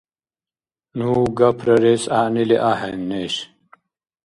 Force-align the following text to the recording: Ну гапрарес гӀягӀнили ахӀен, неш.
Ну 0.97 1.11
гапрарес 1.37 2.03
гӀягӀнили 2.11 2.57
ахӀен, 2.71 2.97
неш. 3.09 3.35